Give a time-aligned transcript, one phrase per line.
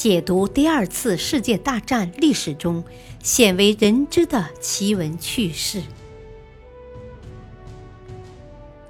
[0.00, 2.82] 解读第二次世界大战历史中
[3.22, 5.82] 鲜为人知的奇闻趣事。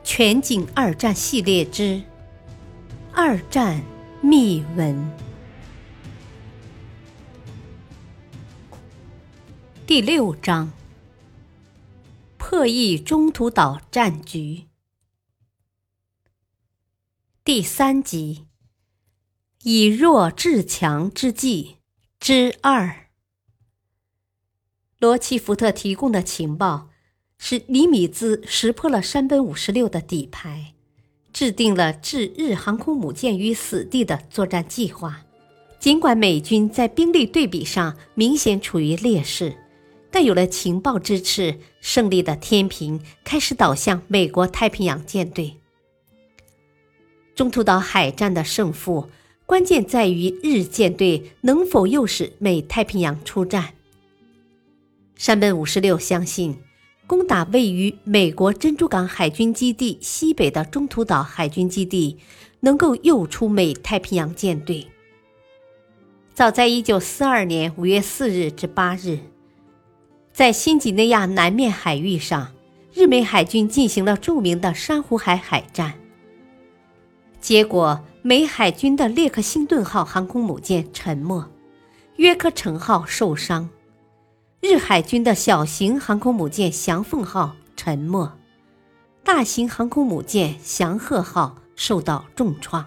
[0.04, 1.82] 全景二战系列之
[3.12, 3.82] 《二战
[4.20, 4.94] 秘闻》
[9.84, 10.70] 第六章：
[12.38, 14.66] 破译中途岛战局。
[17.42, 18.46] 第三集：
[19.62, 21.76] 以弱制强之计
[22.18, 23.08] 之二。
[24.98, 26.88] 罗奇福特提供的情报
[27.36, 30.72] 使尼米兹识破了山本五十六的底牌，
[31.30, 35.26] 制定了置日航空母舰于死地的作战计划。
[35.78, 39.58] 尽管美军在兵力对比上明显处于劣势，
[40.10, 45.58] 但有了情报支持，胜利的天平开始倒向美国太平洋舰队。
[47.34, 49.08] 中途岛海战的胜负，
[49.50, 53.74] 关键在于日舰队能否诱使美太平洋出战。
[55.16, 56.56] 山本五十六相信，
[57.08, 62.16] 攻打位于美国珍珠港海军基地西北的中途岛海军基地，
[62.60, 64.86] 能够诱出美太平洋舰队。
[66.32, 69.18] 早在一九四二年五月四日至八日，
[70.32, 72.52] 在新几内亚南面海域上，
[72.94, 75.94] 日美海军进行了著名的珊瑚海海战。
[77.40, 81.42] 结果，美海军的列克星顿号航空母舰沉没，
[82.16, 83.66] 约克城号受伤；
[84.60, 88.30] 日海军的小型航空母舰翔凤号沉没，
[89.24, 92.84] 大型航空母舰翔鹤号受到重创。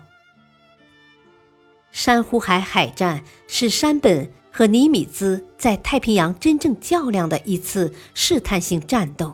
[1.92, 9.34] 珊瑚海海战是山本和尼米兹在太平洋真正较量的一次试探性战斗。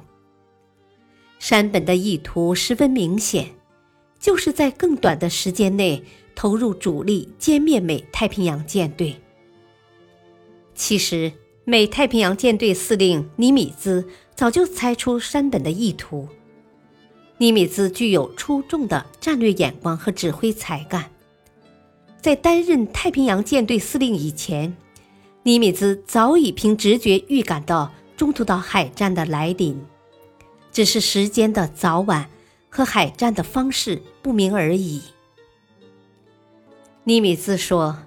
[1.40, 3.59] 山本的意图十分明显。
[4.20, 6.04] 就是在更短的时间内
[6.36, 9.16] 投入主力歼灭美太平洋舰队。
[10.76, 11.32] 其实，
[11.66, 16.28] 美太平洋舰队司令尼米兹早就猜出山本的意图。
[17.38, 21.10] 尼米兹具有出众的战略眼光和指挥才干，
[22.22, 24.76] 在担任太平洋舰队司令以前，
[25.44, 29.82] 尼米兹早已凭直觉预感到中途岛海战的来临，
[30.72, 32.30] 只是时间的早晚。
[32.80, 35.02] 和海战的方式不明而已。
[37.04, 37.98] 尼米兹说，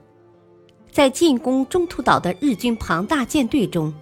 [0.90, 3.92] 在进攻中途岛的日军庞大舰队中，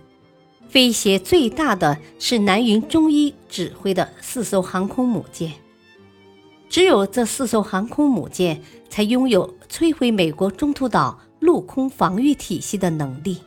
[0.72, 5.52] 威胁最大的是南云忠一指挥的四艘航空母舰。
[6.68, 13.38] 只有这四艘航空母舰才拥有摧毁美国中途岛陆空防御体系的能力，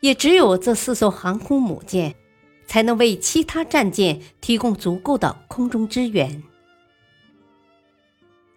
[0.00, 2.14] 也只有这四艘航空母舰。
[2.72, 6.42] 才能为其他战舰提供足够的空中支援。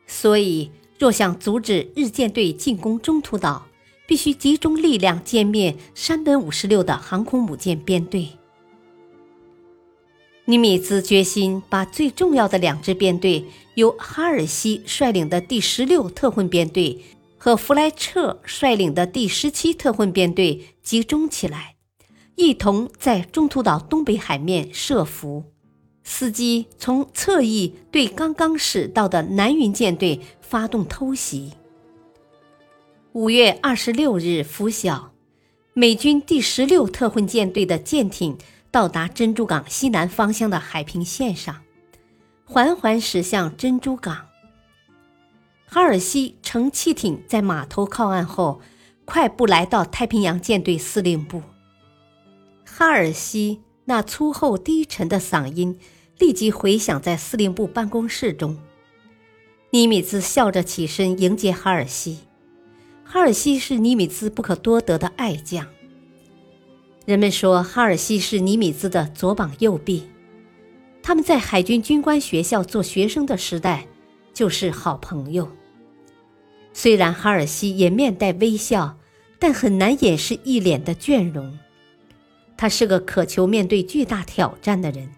[0.08, 3.68] 所以，若想阻止日舰队进攻中途岛，
[4.08, 8.30] 必须集中力量歼灭山本五十六的航空母舰编队。
[10.46, 13.44] 尼米兹决心把最重要的两支编队，
[13.74, 17.04] 由哈尔西率领的第十六特混编队
[17.38, 21.75] 和弗莱彻率领的第十七特混编队集中起来。
[22.36, 25.46] 一同在中途岛东北海面设伏，
[26.04, 31.54] 司机从侧翼对刚刚驶到的南云舰队发动偷袭。
[33.14, 35.14] 五月二十六日拂晓，
[35.74, 38.38] 美军第十六特混舰队的舰艇
[38.70, 41.62] 到达珍珠港西南方向的海平线上，
[42.44, 44.26] 缓缓驶向珍珠港。
[45.66, 48.60] 哈尔西乘汽艇在码头靠岸后，
[49.06, 51.42] 快步来到太平洋舰队司令部。
[52.78, 55.80] 哈尔西那粗厚低沉的嗓音
[56.20, 58.58] 立即回响在司令部办公室中。
[59.70, 62.20] 尼米兹笑着起身迎接哈尔西。
[63.06, 65.66] 哈尔西是尼米兹不可多得的爱将。
[67.06, 70.10] 人们说哈尔西是尼米兹的左膀右臂。
[71.02, 73.88] 他们在海军军官学校做学生的时代
[74.34, 75.50] 就是好朋友。
[76.74, 78.98] 虽然哈尔西也面带微笑，
[79.40, 81.58] 但很难掩饰一脸的倦容。
[82.58, 85.10] 他是个渴求面对巨大挑战的人。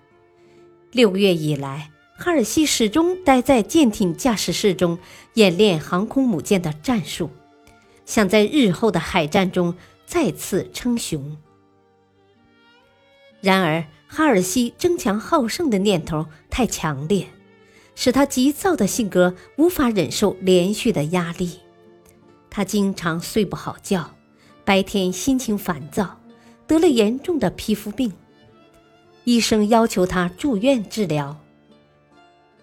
[0.91, 4.97] 六月以来，哈尔西始终待在舰艇驾驶室中
[5.35, 7.29] 演练航空母舰的战术，
[8.05, 9.75] 想在日后的海战中
[10.05, 11.37] 再次称雄。
[13.41, 17.27] 然而，哈尔西争强好胜的念头太强烈，
[17.93, 21.59] 使他急躁的性格无法忍受连续的压力。
[22.49, 24.15] 他经常睡不好觉，
[24.65, 26.19] 白天心情烦躁。
[26.67, 28.11] 得了严重的皮肤病，
[29.23, 31.37] 医生要求他住院治疗。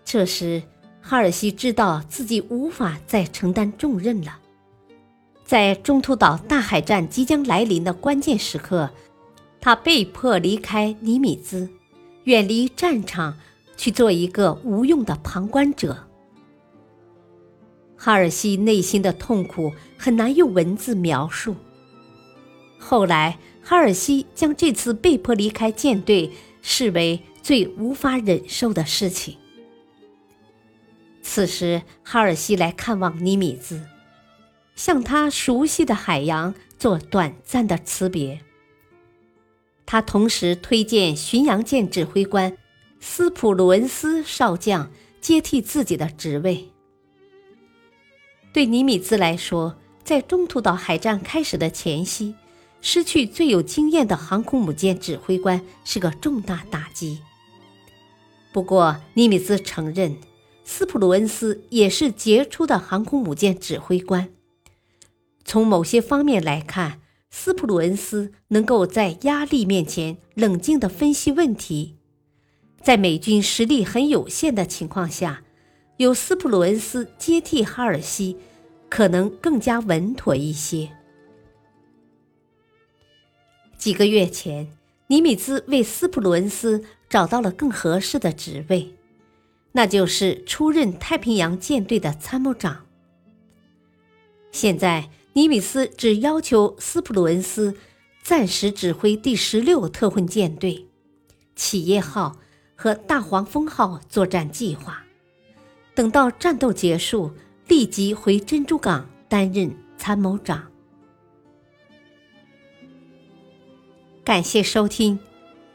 [0.05, 0.63] 这时，
[1.01, 4.39] 哈尔西知道自己无法再承担重任了。
[5.45, 8.91] 在中途岛大海战即将来临的关键时刻，
[9.61, 11.69] 他被迫离开尼米兹，
[12.25, 13.37] 远离战场，
[13.77, 16.07] 去做一个无用的旁观者。
[17.97, 21.57] 哈尔西内心的痛苦很难用文字描述。
[22.79, 26.31] 后来，哈尔西将这次被迫离开舰队
[26.61, 29.39] 视为最无法忍受的事情。
[31.23, 33.81] 此时，哈尔西来看望尼米兹，
[34.77, 38.39] 向他熟悉的海洋做短暂的辞别。
[39.87, 42.57] 他同时推荐巡洋舰指挥官
[43.01, 44.91] 斯普鲁恩斯少将
[45.23, 46.69] 接替自己的职位。
[48.53, 49.75] 对尼米兹来说，
[50.05, 52.35] 在中途岛海战开始的前夕，
[52.87, 57.19] 失去最有经验的航空母舰指挥官是个重大打击。
[58.53, 60.15] 不过，尼米兹承认。
[60.67, 64.29] 斯普鲁恩斯也是杰出的航空母舰指挥官。
[65.47, 67.01] 从某些方面来看，
[67.31, 71.97] 斯普鲁恩斯能够在压力面前冷静地分析问题。
[72.83, 75.43] 在美军实力很有限的情况下，
[75.97, 78.37] 由斯普鲁恩斯接替哈尔西，
[78.91, 80.91] 可能更加稳妥一些。
[83.85, 84.67] 几个月前，
[85.09, 88.95] 尼米兹为斯普鲁恩斯找到了更合适的职位。
[89.73, 92.87] 那就是出任太平洋舰队的参谋长。
[94.51, 97.77] 现在，尼米兹只要求斯普鲁恩斯
[98.23, 100.87] 暂时指挥第十六特混舰队、
[101.55, 102.39] 企业号
[102.75, 105.05] 和大黄蜂号作战计划，
[105.95, 107.31] 等到战斗结束，
[107.69, 110.71] 立即回珍珠港担任参谋长。
[114.25, 115.19] 感谢收听，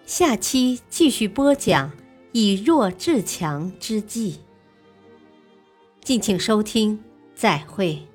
[0.08, 1.92] 下期继续播讲。
[2.32, 4.40] 以弱制强之计。
[6.04, 7.00] 敬请收听，
[7.36, 8.09] 再会。